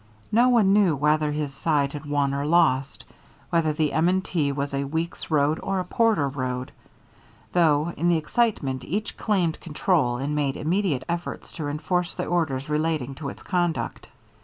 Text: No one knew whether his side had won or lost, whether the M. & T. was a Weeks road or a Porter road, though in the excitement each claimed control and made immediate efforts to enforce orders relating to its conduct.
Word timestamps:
No 0.31 0.49
one 0.49 0.73
knew 0.73 0.95
whether 0.95 1.31
his 1.31 1.53
side 1.53 1.93
had 1.93 2.07
won 2.07 2.33
or 2.33 2.43
lost, 2.43 3.05
whether 3.51 3.71
the 3.71 3.93
M. 3.93 4.19
& 4.21 4.23
T. 4.23 4.51
was 4.51 4.73
a 4.73 4.83
Weeks 4.85 5.29
road 5.29 5.59
or 5.61 5.77
a 5.79 5.85
Porter 5.85 6.27
road, 6.27 6.71
though 7.53 7.93
in 7.95 8.09
the 8.09 8.17
excitement 8.17 8.83
each 8.83 9.15
claimed 9.15 9.59
control 9.59 10.17
and 10.17 10.33
made 10.33 10.57
immediate 10.57 11.03
efforts 11.07 11.51
to 11.51 11.67
enforce 11.67 12.19
orders 12.19 12.67
relating 12.67 13.13
to 13.13 13.29
its 13.29 13.43
conduct. 13.43 14.07